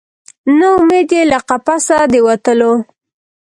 [0.57, 2.73] نه امید یې له قفسه د وتلو